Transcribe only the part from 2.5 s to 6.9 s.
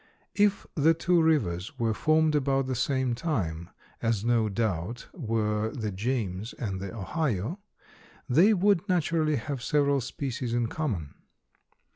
the same time, as no doubt were the James and